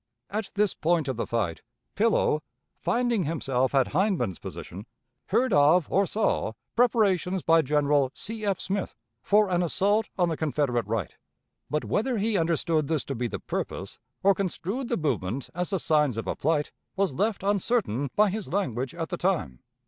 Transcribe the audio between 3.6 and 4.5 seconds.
at Hindman's